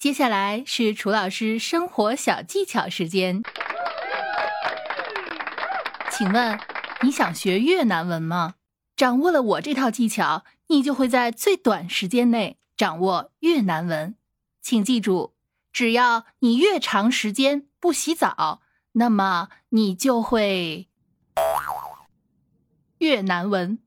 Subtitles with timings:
[0.00, 3.42] 接下来是楚老师生活小技巧时间，
[6.10, 6.58] 请问
[7.02, 8.54] 你想学越南文吗？
[8.96, 14.14] 掌握了我这套技巧，你就会在最短时间内掌握越南文。
[14.62, 15.34] 请记住，
[15.70, 18.62] 只要你越长时间不洗澡，
[18.92, 20.88] 那么你就会
[22.96, 23.78] 越南文。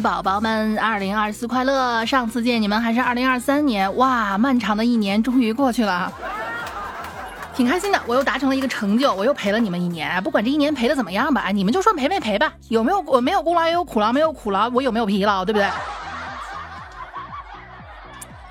[0.00, 2.04] 宝宝们，二零二四快乐！
[2.06, 6.10] 上次见你们还是二零二三年，哇，漫长的一年终于过去了，
[7.54, 8.00] 挺开心的。
[8.06, 10.22] 我又达成了一个成就，我又陪了你们一年。
[10.22, 12.52] 不管这一年陪的怎么样吧，你们就说陪没陪吧？
[12.68, 15.68] 有没有我没有功劳也有苦劳，没有苦劳我有没有疲劳，对不对？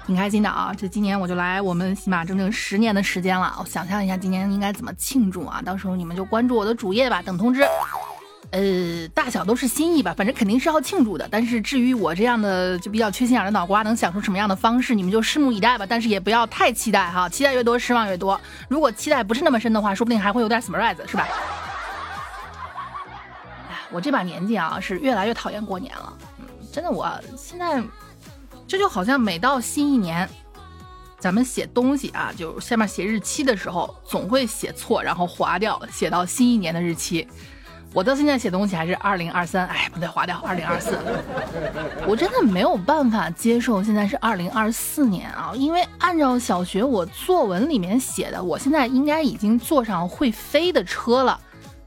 [0.06, 0.72] 挺开心的啊！
[0.76, 5.62] 这今年我就来我们起码整整十年的时间了，我想象一下今年应该怎么庆祝啊？
[5.64, 7.64] 到时候你们就关注我的主页吧，等通知。
[8.52, 11.28] 呃，大小都是心意吧，反正肯定是要庆祝的。
[11.30, 15.86] 但是至于我这样的就比较缺心眼的脑瓜能想出什么样的方式，你们就拭目以待吧。
[15.88, 18.42] 但是也不要太期待哈，期待越多失望越多。
[18.68, 21.28] 如果期待不是那么深的话，说不定还会有点 surprise，是吧？
[23.70, 26.18] 哎，我这把年纪啊，是越来越讨厌过年了。
[26.40, 27.84] 嗯，真的，我现在
[28.68, 30.28] 这就好像每到新一年，
[31.20, 37.28] 咱们写东西啊，就下面写日期的时候，总会写错，然后划掉，写到新一年的日期。
[37.92, 40.98] 我到现在写东西还是二零二三，哎，不对，划掉二零二四。
[42.06, 51.40] 我真的没有办法接受现在是二零二四年啊，因为按照小学我作文里面写的，我现在应该已经坐上会飞的车了，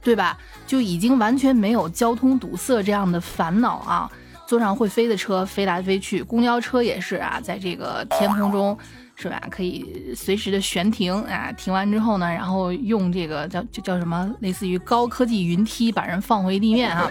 [0.03, 0.37] 对吧？
[0.67, 4.11] 就已经完全没有交通堵塞这样的烦恼啊，
[4.47, 8.77] 坐上会飞的车飞来飞去，公交车也是啊，在这个天空中。
[9.23, 9.41] 是吧？
[9.51, 17.09] 可以随时的悬停啊，停完之后呢，然后用这个叫叫叫什么，类似于高科技云梯把人放回地面啊。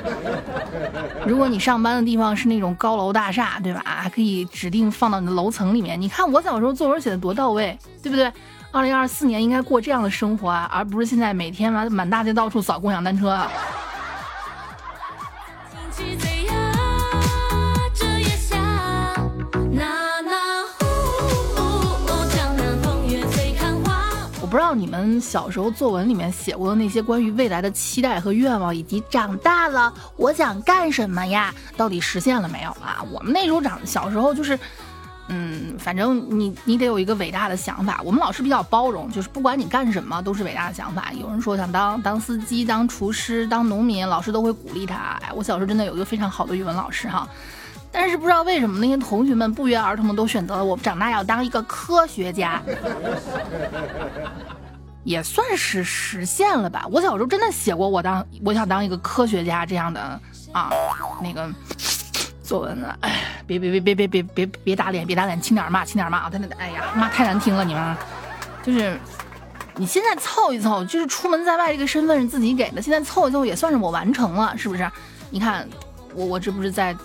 [1.25, 3.81] 如果你上班的地方是那种高楼大厦，对吧？
[3.85, 5.99] 还可以指定放到你的楼层里面。
[5.99, 8.31] 你看我小时候作文写的多到位，对不对？
[8.71, 13.51] 二零二四年应该过这样的生活啊，而不是现在每天完满大街到处扫共享单车啊。
[24.51, 31.55] 不知道你们小时候作文里面写过的那些关于未来的期待和愿望，以及长大了我想干什么呀？
[31.77, 33.01] 到底实现了没有啊？
[33.13, 34.59] 我们那时候长小时候就是，
[35.29, 38.01] 嗯，反正你你得有一个伟大的想法。
[38.03, 41.13] 我们老师比较包容，就是不管你干什么都是伟大的想法。
[41.13, 45.17] 有人说想当当司机、当厨师、当农民，老师都会鼓励他。
[45.21, 47.25] 哎，我小时候真的有一个非常好的语文老师哈。
[47.91, 52.61] 但是不知道为什么那些同学们不约而同的都选择了我长大要当一个科学家，
[55.03, 56.85] 也算是实现了吧。
[56.89, 59.99] 我小时候真的写过我当我想当一个科学家这样的
[60.53, 60.71] 啊
[61.21, 61.49] 那个
[62.41, 62.95] 作文呢。
[63.01, 66.29] 哎，别别别别别别别别打脸，别打脸，轻点骂，轻点骂啊！
[66.29, 67.97] 真的，哎呀，骂太难听了，你们
[68.63, 68.97] 就是
[69.75, 74.89] 你现在凑一凑，就是出门在外这个身份是自己给的，现在凑一凑也算是我完成了，是不是？
[75.29, 75.67] 你看
[76.15, 76.95] 我我这不是在。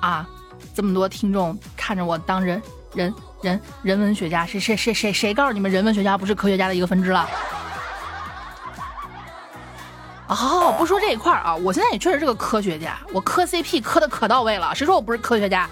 [0.00, 0.26] 啊，
[0.74, 2.62] 这么多听众看着我当人
[2.94, 7.28] 人人人文学家，谁谁谁谁谁告诉你们人文学家不是科学家的一个分支了？
[10.28, 15.68] 哦，不说这一块儿啊，我现在也确实是个科学家，我磕 CP 磕的可到位了，谁说我不是科学家？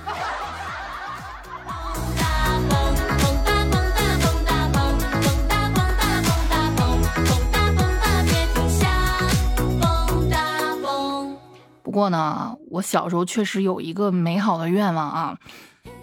[11.82, 15.38] 不过呢，我小时候确实有一个美好的愿望啊，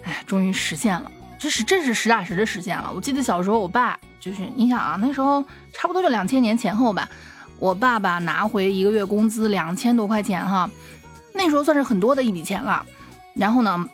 [0.02, 1.08] 哎，终于实现了，
[1.38, 2.90] 这是这是实打实的实现了。
[2.92, 5.40] 我记得小时候，我爸就是你想啊，那时候
[5.72, 7.08] 差不多就两千年前后吧，
[7.60, 10.68] 我爸爸拿回一个月工资两千多块钱哈，
[11.32, 12.84] 那时候算是很多的一笔钱了。
[13.36, 13.88] 然后呢，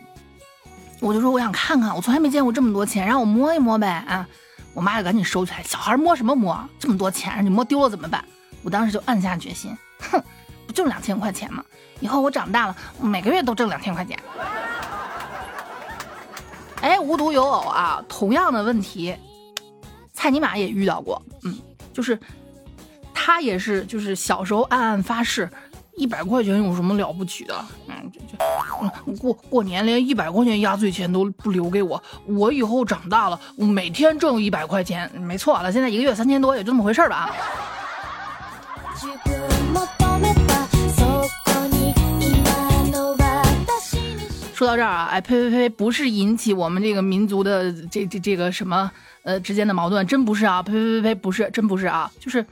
[1.00, 4.26] 我就说我想看看，我从来没见过这么多钱，让我摸一摸呗啊！
[4.72, 6.58] 我妈就赶紧收起来，小孩摸什么摸？
[6.78, 8.24] 这么多钱，你摸丢了怎么办？
[8.62, 9.76] 我当时就暗下决心，
[10.80, 11.62] 挣两千块钱嘛？
[12.00, 14.18] 以后我长大了，每个月都挣两千块钱。
[16.80, 19.14] 哎，无独有偶啊，同样的问题，
[20.14, 21.20] 蔡尼玛也遇到过。
[21.42, 21.54] 嗯，
[21.92, 22.18] 就是
[23.12, 25.50] 他也是，就是小时候暗暗发誓，
[25.98, 27.54] 一百块钱有什么了不起的？
[27.88, 35.70] 嗯，就就过过年连一百块钱压岁钱都不留给我，我以后长大了，每天挣一百块钱，没错了。
[35.70, 37.30] 现在一个月三千多，也就这么回事吧。
[44.60, 48.90] 说到这儿啊，哎呸呸呸，不是引起我们这个民族的这这这个什么
[49.22, 52.44] 呃之间的矛盾，真不是啊，呸呸呸呸，不是，真不是啊，就是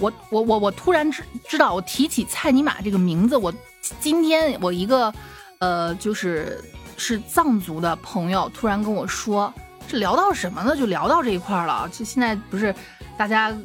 [0.00, 3.54] 我我我我突然知知道，我提起蔡尼玛这个名字，我
[4.00, 5.14] 今天我一个
[5.60, 6.60] 呃就是
[6.96, 9.54] 是藏族的朋友突然跟我说，
[9.86, 10.76] 这聊到什么呢？
[10.76, 12.74] 就聊到这一块了，就现在不是
[13.16, 13.56] 大家。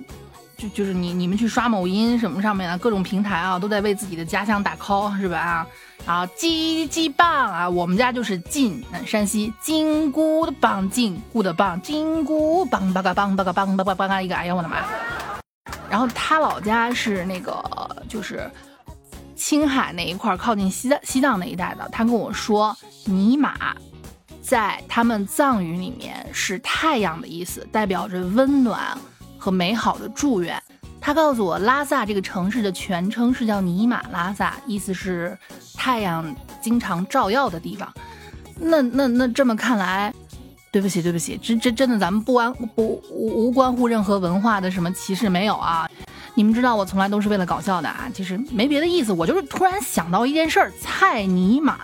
[0.58, 5.68] 就就是你你们去刷某音什么上面的各种平台啊，都在为自己的家乡打 call 是吧啊
[6.06, 6.26] 啊？
[6.38, 14.78] 鸡鸡棒啊，我们家就是晋山西金箍的棒，金箍的棒，金箍棒吧嘎棒吧嘎棒吧吧吧一个，哎呀我的妈！
[15.90, 17.64] 然后他老家是那个
[18.08, 18.50] 就是
[19.36, 22.76] 青海那一块靠近西藏西藏那一带的，他跟我说
[23.06, 23.76] 尼玛
[24.42, 28.98] 在他们藏语里面是太阳的意思，代表着温暖。
[29.38, 30.60] 和美好的祝愿，
[31.00, 35.38] 他告诉我拉萨这个城市的全称是叫尼玛拉萨，意思是
[35.86, 37.88] 太阳经常照耀的地方。
[38.60, 40.12] 那那那这么看来，
[40.72, 45.88] 对不起对不起，这这真的咱们不关不无关乎任何文化的什么歧视没有啊？
[46.34, 51.78] 你们知道我从来都是为了搞笑的啊，其实没别的意思，我就是突然想到一件事儿，蔡尼玛，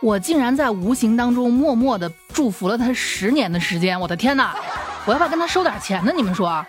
[0.00, 4.56] 我竟然在无形当中默默的祝福了他十年的时间，我的天哪，
[5.04, 6.12] 我要不要跟他收点钱呢？
[6.16, 6.66] 你们说？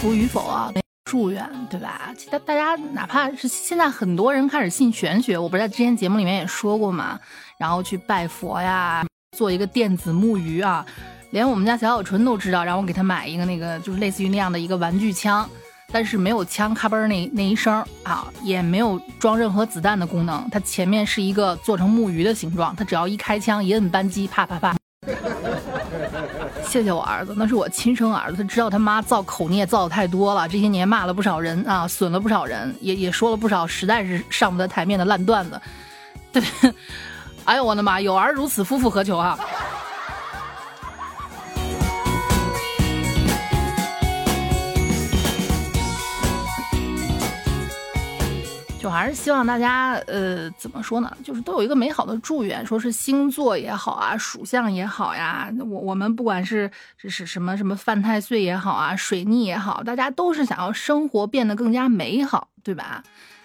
[0.00, 0.72] 福与否啊，
[1.04, 2.10] 祝愿对吧？
[2.16, 7.20] 其实大家哪怕是现在很多人开始信玄学，我不是在之前节目里面也说过嘛，
[7.58, 9.04] 然后去拜佛呀，
[9.36, 10.86] 做一个电子木鱼啊，
[11.32, 15.46] 连我们家小小春都知道，让我给他买一个那个就是类似于那样的一个玩具枪，
[15.92, 24.79] 但是没有枪咔嘣那那一声啊，也没有装任何子弹的功能，它前面是一个做成木鱼的形状，它只要一开枪一摁扳机，啪啪啪。
[26.70, 28.36] 谢谢我儿子，那是我亲生儿子。
[28.36, 35.60] 他知道他妈造口孽造的太多了，这些年骂了不少人啊，损了不少人，也也说了不少实在是上不得台面的烂段子。
[36.30, 36.40] 对，
[37.44, 39.36] 哎呦我的妈，有儿如此，夫复何求啊！
[48.80, 51.16] 就还是希望大家，呃，怎么说呢？
[51.22, 55.52] 就是都有一个美好的祝愿，说是星座也好啊，属相也好呀。
[55.58, 63.02] 我我们不管是是是什么什么犯太岁也好啊，水逆也好，大家都是想要生活变得更加美好，对吧？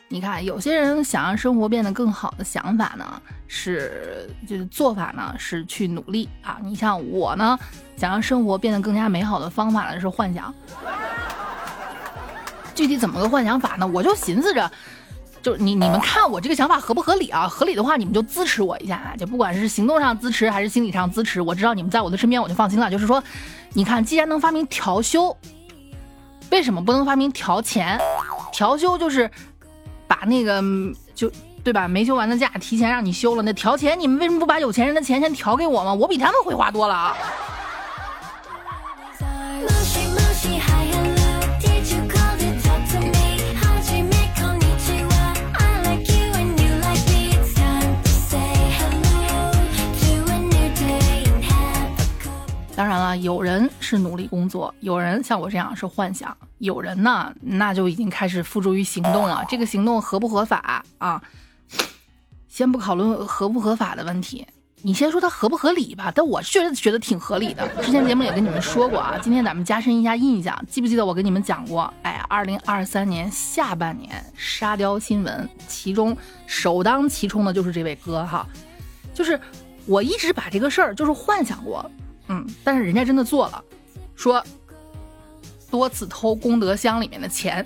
[0.08, 6.58] 你看，有些人想让生活变得更好的想法呢，是就是做法呢是去努力啊。
[6.64, 7.60] 你像我呢，
[7.98, 10.56] 想让生活变得更加美好的方法呢是幻想。
[12.74, 13.86] 具体怎么个幻想法呢？
[13.86, 14.72] 我就寻思着。
[15.46, 17.48] 就是你你们看我这个想法合不合理啊？
[17.48, 22.90] 合理的话，你们就支持我一下，就不管是行动上支持还是心理上支持，我知道你们在我的身边，我就放心了。
[22.90, 23.24] 就是说，
[23.74, 25.38] 你看，既然能发明调休，
[26.50, 28.02] 为什么不能发明调钱？
[28.52, 29.30] 调休就是
[30.08, 30.64] 把那个
[31.14, 31.32] 就
[31.64, 31.88] 对吧？
[31.88, 35.94] 没休完的假提前让你休了，那调钱你们为什么不把有钱人的钱先调给我吗？
[35.94, 37.16] 我比他们会花多了啊！
[52.76, 59.46] 当然了，有人是努力工作，有人像我这样是幻想，有人呢，那就已经开始付诸于行动了。
[59.48, 61.22] 这个行动合不合法啊？
[62.50, 64.46] 先不讨论合不合法的问题，
[64.82, 66.12] 你先说它合不合理吧。
[66.14, 67.66] 但我确实觉得挺合理的。
[67.82, 71.92] 之前节目也跟你们说过啊，今天咱们加深一下印象，记不记得我跟你们讲过？
[72.04, 76.16] 哎，二零二三年下半年沙雕新闻，其中
[76.46, 78.46] 首当其冲的就是这位哥哈，
[79.14, 79.40] 就是
[79.86, 81.90] 我一直把这个事儿就是幻想过。
[82.28, 83.64] 嗯，但是人家真的做了，
[84.16, 84.44] 说
[85.70, 87.66] 多次偷功德箱里面的钱，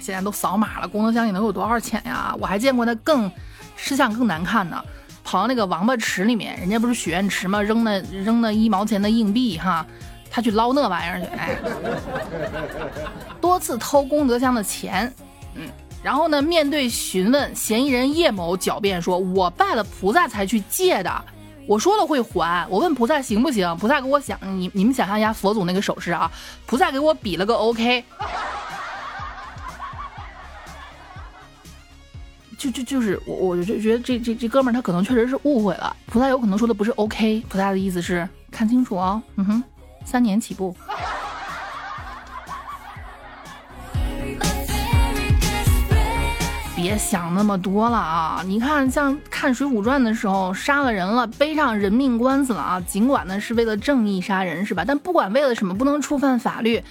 [0.00, 2.34] 现在都扫码了，功德箱里能有多少钱呀？
[2.38, 3.30] 我还见过他更
[3.76, 4.84] 吃相更难看的，
[5.22, 7.62] 跑到那个王八池里面，人家不是许愿池吗？
[7.62, 9.86] 扔那扔那一毛钱的硬币哈，
[10.30, 11.56] 他去捞那玩意儿去，哎，
[13.40, 15.12] 多次偷功德箱的钱，
[15.54, 15.68] 嗯，
[16.02, 21.24] 然后呢，面对询问，嫌疑人叶某狡辩说：“我拜了菩萨才去借的。”
[21.66, 23.74] 我说了会还，我问菩萨行不行？
[23.78, 26.30] 菩萨给我想，你你们想象一下佛祖那个手势啊，
[26.66, 28.04] 菩萨给我比了个 OK，
[32.58, 39.62] 就就就是我我就觉得这这这哥们儿他可能确实是误会了，菩萨有可能说的不是 OK，菩萨的意思是看清楚哦，嗯哼，
[40.04, 40.74] 三年起步。
[46.96, 48.42] 想那么多了啊！
[48.46, 52.80] 你看，像看《水浒传》的时候，杀了人了，背上人命官司了啊！
[52.80, 54.84] 尽管呢是为了正义杀人，是吧？
[54.86, 56.82] 但不管为了什么，不能触犯法律。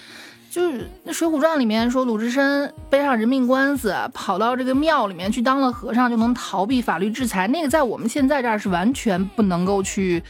[0.51, 7.47] 就是那《水浒传》里面说，鲁智深背上人命官司，跑到这个庙里面去当了和尚，就能逃避法律制裁。
[7.47, 10.21] 那个在我们现在这儿是完全不能够去，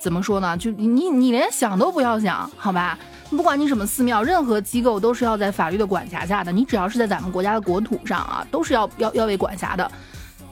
[0.00, 0.56] 怎么说呢？
[0.56, 2.98] 就你你连想都不要想，好吧？
[3.28, 6.50] 不管你什么寺庙，任何机构都是要在法律的管辖下的。
[6.50, 9.88] 你只要是在咱们国家的国土上啊，都是要要要被管辖的。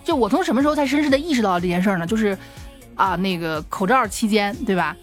[0.04, 2.06] 就我从什么时候才深深的意识到这件事呢？
[2.06, 2.36] 就是
[2.94, 4.94] 啊，那个口罩期间，对吧？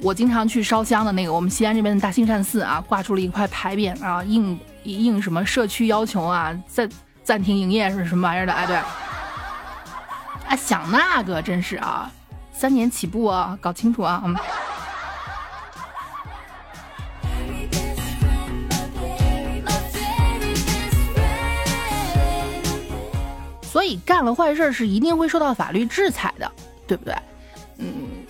[0.00, 6.88] 我经常去烧香的那个我们西安这边的大兴善寺啊，挂出了一块牌匾啊，应应什么社区要求啊，暂
[7.24, 8.52] 暂停营业是什么玩意儿的？
[8.52, 12.10] 哎，对，啊，想那个真是啊，
[12.58, 14.34] 三年起步啊，搞清楚啊，嗯。
[23.62, 26.50] 所以干了坏事是一定会受到法律制裁的，
[26.88, 27.14] 对不对？
[27.76, 27.86] 嗯，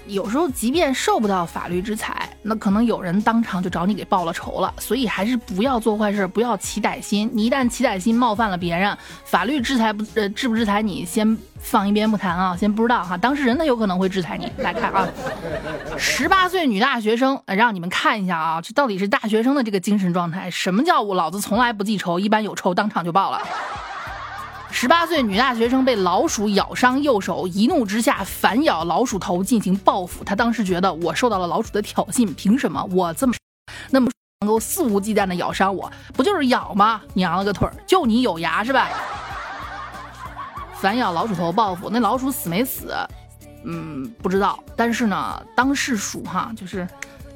[0.07, 4.73] 有时候即便受不到法律制裁，那可能有人当场就找你给报了仇了。
[4.79, 7.31] 所以还是不要做坏事，不要起歹心。
[7.33, 13.17] 你一旦起歹心，冒犯了别人，法律制裁不呃制不制裁你，先放一边不谈啊，先不知道哈。
[13.17, 14.51] 当事人他有可能会制裁你。
[14.59, 15.07] 来看啊，
[15.97, 20.51] 十八岁女大学生，让你们看一下啊，这到底是大学生的这个精神状态？
[20.51, 23.41] 什么叫我老子从来不记仇，一般有仇当场就报了。
[24.71, 30.23] 十八岁女大学生被老鼠咬伤右手，一怒之下反咬老鼠头进行报复。
[30.23, 33.35] 她当时觉得我受到了老鼠的挑衅，凭什么我这么
[33.91, 34.11] 那么
[34.41, 35.91] 能够肆无忌惮的咬伤我？
[36.15, 37.01] 不就是咬吗？
[37.15, 38.89] 娘了个腿儿，就你有牙是吧？
[40.75, 42.95] 反咬老鼠头报复，那老鼠死没死？
[43.65, 44.63] 嗯，不知道。
[44.77, 46.87] 但是呢，当事鼠哈，就是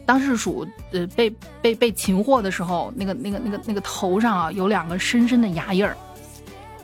[0.07, 1.29] 当事鼠呃被
[1.61, 5.97] 被被擒获的时候，那个那个那个那个头上啊有两个深深的牙印儿。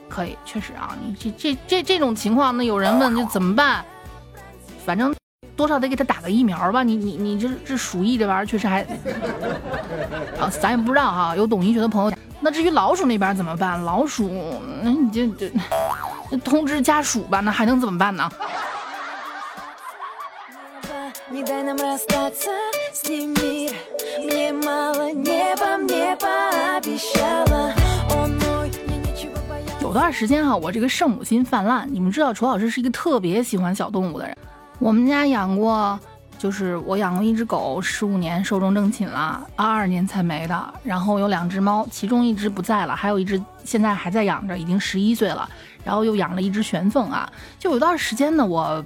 [0.09, 3.85] 可以，确实啊，你这这这这种情况，那有人问就怎么办？
[4.85, 5.15] 反正
[5.55, 6.83] 多少得给他打个疫苗吧。
[6.83, 8.83] 你你你这这鼠疫这玩意儿确实还
[10.41, 11.37] 啊，咱也不知道哈。
[11.37, 13.83] 有懂医学的朋友，那至于老鼠那边怎么办？
[13.85, 15.49] 老鼠，那你就就
[16.39, 17.41] 通知家属吧。
[17.41, 18.31] 那还能怎么办呢？
[29.89, 31.89] 有段时间哈，我这个圣母心泛滥。
[31.91, 34.37] 你们知道，楚老师是一个特别喜欢小动物的人。
[34.79, 35.99] 我们家养过，
[36.37, 40.75] 就是我养过一只狗，十五年寿终正寝了，二二年才没的。
[40.83, 45.49] 然后有两只猫，其中一只不在了，还有一只现在还在养着，已经十一岁了。
[45.83, 48.85] 然后又养了一只玄凤啊，就有段时间呢，我。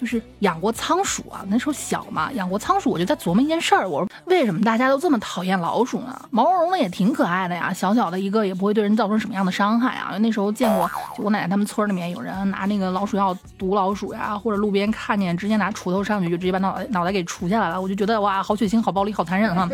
[0.00, 6.18] 就是养过仓鼠啊，那时候小嘛，养过仓鼠，我就在琢磨一件事儿，我说为什么大家都这么讨厌老鼠呢？
[6.30, 10.16] 毛茸茸的也挺可爱的呀，小小的一个也不会对人造成什么样的伤害啊。
[10.16, 19.68] 那时候见过，就我奶奶他们村里面有人拿那个老鼠药毒老鼠呀，或者路边看见直接拿锄头上去就直接把脑袋脑袋给锄下来了，我就觉得哇，好血腥，好暴力，好残忍哈。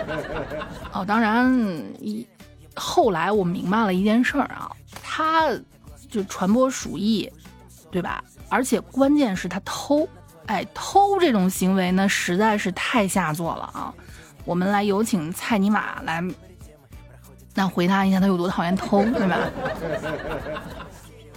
[0.92, 1.50] 哦，当然，
[2.00, 2.26] 一
[2.74, 4.70] 后来我明白了一件事儿啊，
[5.02, 5.48] 它
[6.10, 7.32] 就传播鼠疫，
[7.90, 8.22] 对吧？
[8.52, 10.06] 而且关键是他偷，
[10.44, 13.94] 哎，偷这种行为呢，实在是太下作了啊！
[14.44, 16.22] 我们来有请蔡尼玛来，
[17.54, 19.38] 那回答一下他有多讨厌偷， 对吧？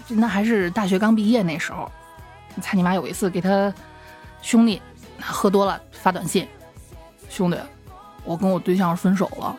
[0.09, 1.89] 那还是大学刚毕业那时候，
[2.61, 3.73] 蔡尼玛有一次给他
[4.41, 4.81] 兄弟
[5.21, 6.45] 喝多了发短信，
[7.29, 7.57] 兄弟，
[8.25, 9.57] 我跟我对象分手了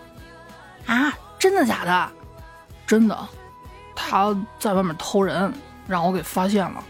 [0.84, 1.10] 啊！
[1.38, 2.12] 真的假的？
[2.86, 3.18] 真的，
[3.94, 5.50] 他在外面偷人。
[5.86, 6.84] 让我给发现了，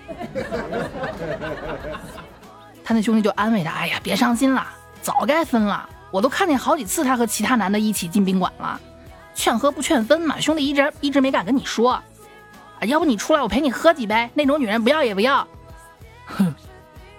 [2.85, 4.67] 他那兄弟就安慰他：“哎呀，别伤心了，
[5.03, 5.89] 早该分了。
[6.11, 8.81] 我都看见好几次他和其他男的一起进宾馆了，
[9.35, 10.41] 劝和不劝分嘛。
[10.41, 12.03] 兄弟一直一直没敢跟你说，啊，
[12.87, 15.47] 要不你出来我陪你喝几杯，那种女人不要也不要。
[16.27, 16.55] 哼，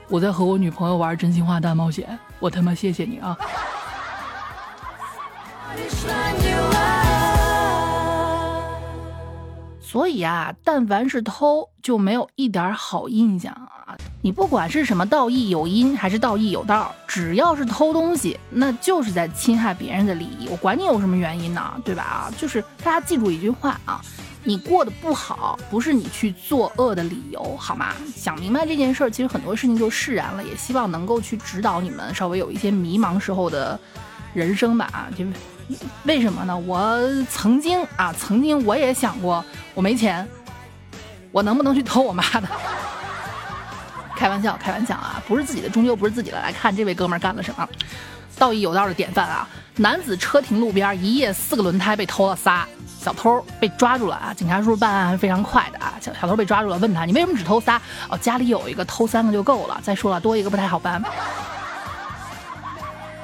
[0.07, 3.37] 我在和我女朋友玩真心话大冒险，我他妈谢谢你啊。”
[9.89, 13.95] 所以啊，但凡是偷，就没有一点好印象啊！
[14.21, 20.49] 你不管是什么道义有因，还是道义有道，只要是偷东西，那就是在侵害别人的利益。
[20.51, 22.03] 我管你有什么原因呢，对吧？
[22.03, 24.01] 啊，就是大家记住一句话啊，
[24.43, 27.93] 你过得不好，不是你去作恶的理由，好吗？
[28.13, 30.43] 想明白这件事儿，其实很多事情就释然了。
[30.43, 33.79] 也希望能够去指导你们稍微有一些迷茫时候的
[34.33, 35.25] 人生吧，啊，就。
[36.03, 36.57] 为什么呢？
[36.57, 39.43] 我曾经啊，曾经我也想过，
[39.73, 40.27] 我没钱，
[41.31, 42.47] 我能不能去偷我妈的？
[44.15, 46.39] 开玩笑，开玩笑啊，不是自己的终究不是自己的。
[46.41, 47.67] 来看这位哥们儿干了什么，
[48.39, 49.47] 道义有道的典范啊！
[49.75, 52.67] 男子车停路边，一夜四个轮胎被偷了仨。
[52.99, 54.33] 小偷被抓住了啊！
[54.33, 57.79] 警察叔叔办案非常快的啊，小小偷被抓住了，问他你为什么只偷仨？
[58.09, 59.79] 哦，家里有一个，偷三个就够了。
[59.83, 61.01] 再说了，多一个不太好办。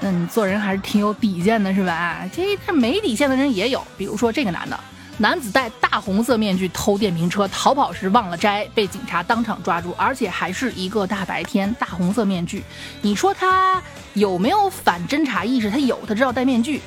[0.06, 2.30] 嗯，做人还是挺有底线的，是吧？
[2.36, 4.78] 这这没底线的人也有，比如说这个男的，
[5.18, 12.62] 男子戴大红色面具偷电瓶车，逃跑时忘了摘，被警察当场抓住，而且还是一个大白天，大红色面具。
[13.02, 13.82] 你说他
[14.14, 15.72] 有没有反侦查意识？
[15.72, 16.82] 他有，他知道戴面具。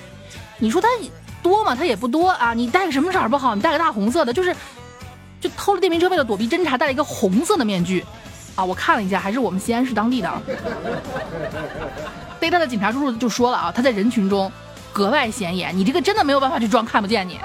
[0.59, 0.87] 你说他
[1.43, 1.75] 多吗？
[1.75, 2.53] 他也不多啊。
[2.53, 3.55] 你戴个什么色儿不好？
[3.55, 4.55] 你戴个大红色的，就是
[5.41, 8.05] 就偷了电瓶车，为了躲避侦查，戴了一个红色的面具。
[8.55, 10.43] 啊，我看了一下，还是我们西安市当地的。
[12.47, 14.51] 逮他的警察叔叔就说了啊，他在人群中
[14.93, 17.41] 格外显眼，你这个真的没有办法去装看不见你。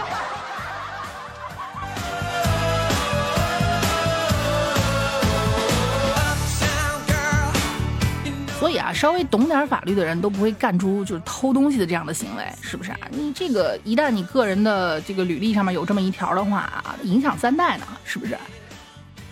[8.59, 12.99] 所以啊，稍微懂点法律的人都不会干出就是偷东西的这样的行为，是不是啊？
[13.09, 18.37] 你这个一旦你个人的这个履历上面有这么一条的话啊，影响三代呢，是不是？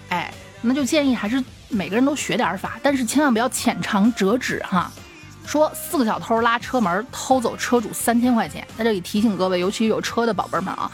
[0.09, 4.91] 哎，那就建议还是每个人都学点法，但是千万不要浅尝辄止哈。
[5.49, 10.91] 说四个小偷拉车门偷走车主三千块钱，在这里提醒各位，尤其有车的宝贝们啊，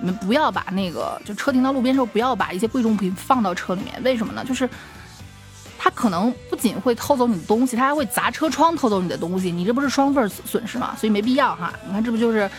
[0.00, 4.02] 你们不要把那个就车停到路边时候，不要把一些贵重物品放到车里面。
[4.02, 4.42] 为什么呢？
[4.42, 4.66] 就是
[5.78, 10.94] 他可能不仅会偷走你的东西，他还会砸车窗偷走你的东西，你这不是双份损失吗？
[10.96, 11.70] 所以没必要哈。
[11.86, 12.50] 你看这不就是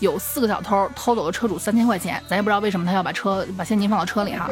[0.00, 4.48] 有四个小偷偷走了车主三千块钱，咱也不知道为什么他要把车把现金放到车里哈，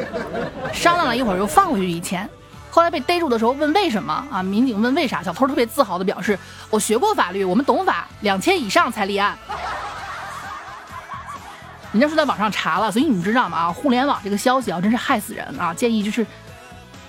[0.71, 2.29] 商量了一会儿又放回去一千。
[2.73, 4.41] 后来被逮住的时候问为什么啊？
[4.41, 5.21] 民警问为啥？
[5.21, 6.37] 小偷特别自豪的表示
[6.71, 9.37] ：“我学过法律，我们懂法，两千以上才立案。
[11.93, 13.57] ”人家是在网上查了，所以你们知道吗？
[13.57, 15.71] 啊，互联网这个消息啊，真是害死人啊！
[15.71, 16.25] 建议就是，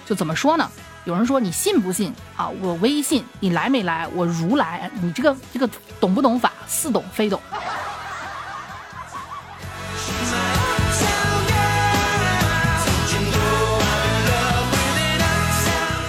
[0.05, 0.71] 就怎么说呢？
[1.05, 2.47] 有人说你信不信啊？
[2.61, 4.07] 我微信，你来没来？
[4.09, 5.67] 我如来，你这个这个
[5.99, 6.53] 懂不懂法？
[6.67, 7.41] 似懂非懂。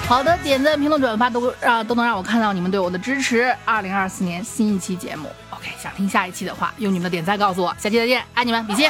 [0.07, 3.53] 好的，点赞、评论、转发都让都能让我看到你们对我的支持。
[3.65, 7.75] 二零二四年新一期节目，OK，想听下一期的话，用你们的点赞告诉我。
[7.79, 8.87] 下期再见，爱你们，比心。